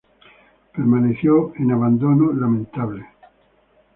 [0.73, 3.05] Permaneció en abandono lamentable.